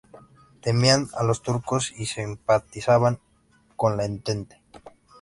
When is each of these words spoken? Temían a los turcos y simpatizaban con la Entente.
Temían 0.61 1.09
a 1.15 1.21
los 1.21 1.43
turcos 1.43 1.91
y 1.95 2.07
simpatizaban 2.07 3.19
con 3.75 3.97
la 3.97 4.05
Entente. 4.05 4.59